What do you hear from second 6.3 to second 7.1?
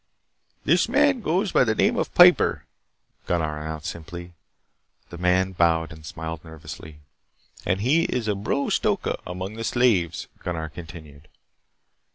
nervously.